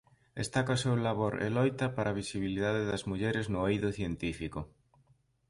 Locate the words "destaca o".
0.39-0.81